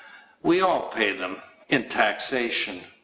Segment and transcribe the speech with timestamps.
[0.41, 1.39] We all pay them
[1.69, 2.83] in taxation.